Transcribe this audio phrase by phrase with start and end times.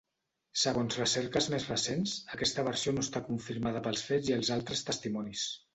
[0.61, 5.51] Segons recerques més recents, aquesta versió no està confirmada pels fets i els altres testimonis.